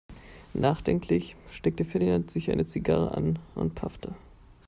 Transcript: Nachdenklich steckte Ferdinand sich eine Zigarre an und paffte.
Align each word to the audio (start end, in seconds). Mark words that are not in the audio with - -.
Nachdenklich 0.55 1.35
steckte 1.51 1.85
Ferdinand 1.85 2.31
sich 2.31 2.49
eine 2.49 2.65
Zigarre 2.65 3.15
an 3.15 3.37
und 3.53 3.75
paffte. 3.75 4.15